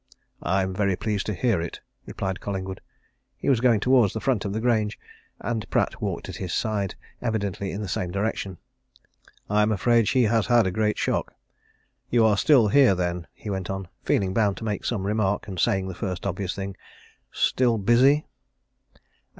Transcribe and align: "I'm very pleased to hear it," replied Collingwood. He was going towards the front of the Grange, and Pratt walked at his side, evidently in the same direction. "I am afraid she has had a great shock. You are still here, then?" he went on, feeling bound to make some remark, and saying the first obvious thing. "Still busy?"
"I'm 0.41 0.73
very 0.73 0.95
pleased 0.95 1.27
to 1.27 1.33
hear 1.35 1.61
it," 1.61 1.79
replied 2.07 2.39
Collingwood. 2.39 2.81
He 3.37 3.49
was 3.49 3.59
going 3.59 3.79
towards 3.79 4.13
the 4.13 4.19
front 4.19 4.45
of 4.45 4.51
the 4.51 4.59
Grange, 4.59 4.97
and 5.39 5.69
Pratt 5.69 6.01
walked 6.01 6.27
at 6.27 6.37
his 6.37 6.51
side, 6.55 6.95
evidently 7.21 7.71
in 7.71 7.81
the 7.83 7.87
same 7.87 8.09
direction. 8.09 8.57
"I 9.47 9.61
am 9.61 9.71
afraid 9.71 10.07
she 10.07 10.23
has 10.23 10.47
had 10.47 10.65
a 10.65 10.71
great 10.71 10.97
shock. 10.97 11.35
You 12.09 12.25
are 12.25 12.35
still 12.35 12.69
here, 12.69 12.95
then?" 12.95 13.27
he 13.31 13.51
went 13.51 13.69
on, 13.69 13.89
feeling 14.03 14.33
bound 14.33 14.57
to 14.57 14.63
make 14.63 14.85
some 14.85 15.05
remark, 15.05 15.47
and 15.47 15.59
saying 15.59 15.87
the 15.87 15.93
first 15.93 16.25
obvious 16.25 16.55
thing. 16.55 16.75
"Still 17.31 17.77
busy?" 17.77 18.25